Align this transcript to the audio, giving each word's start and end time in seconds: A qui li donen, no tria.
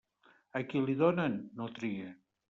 A 0.59 0.61
qui 0.71 0.79
li 0.85 0.95
donen, 1.01 1.35
no 1.59 1.67
tria. 1.77 2.09